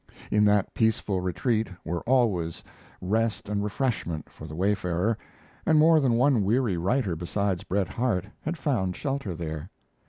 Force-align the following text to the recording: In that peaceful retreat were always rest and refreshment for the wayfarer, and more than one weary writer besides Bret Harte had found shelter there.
In 0.31 0.45
that 0.45 0.73
peaceful 0.73 1.21
retreat 1.21 1.67
were 1.85 2.01
always 2.09 2.63
rest 3.01 3.47
and 3.47 3.63
refreshment 3.63 4.31
for 4.31 4.47
the 4.47 4.55
wayfarer, 4.55 5.15
and 5.63 5.77
more 5.77 5.99
than 5.99 6.13
one 6.13 6.43
weary 6.43 6.75
writer 6.75 7.15
besides 7.15 7.63
Bret 7.63 7.87
Harte 7.87 8.25
had 8.43 8.57
found 8.57 8.95
shelter 8.95 9.35
there. 9.35 9.69